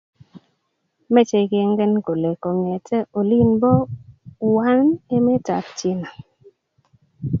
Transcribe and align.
meche 1.13 1.39
kengen 1.51 1.93
kole 2.05 2.31
kongete 2.43 2.97
olin 3.19 3.49
bo 3.61 3.71
Wuhan 4.45 4.81
emetab 5.15 5.65
china 5.77 6.09